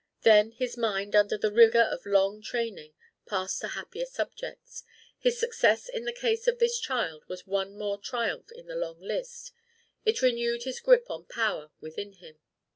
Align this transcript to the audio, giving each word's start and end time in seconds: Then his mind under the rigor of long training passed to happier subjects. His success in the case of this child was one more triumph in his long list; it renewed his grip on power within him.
Then 0.23 0.49
his 0.53 0.77
mind 0.77 1.15
under 1.15 1.37
the 1.37 1.51
rigor 1.51 1.83
of 1.83 2.07
long 2.07 2.41
training 2.41 2.95
passed 3.27 3.61
to 3.61 3.67
happier 3.67 4.07
subjects. 4.07 4.83
His 5.19 5.37
success 5.39 5.87
in 5.87 6.05
the 6.05 6.11
case 6.11 6.47
of 6.47 6.57
this 6.57 6.79
child 6.79 7.23
was 7.27 7.45
one 7.45 7.77
more 7.77 7.99
triumph 7.99 8.51
in 8.51 8.65
his 8.67 8.77
long 8.77 8.99
list; 8.99 9.51
it 10.03 10.23
renewed 10.23 10.63
his 10.63 10.79
grip 10.79 11.05
on 11.11 11.25
power 11.25 11.69
within 11.81 12.13
him. 12.13 12.39